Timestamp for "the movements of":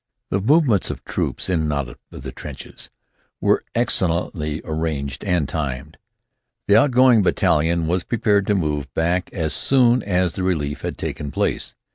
0.31-1.03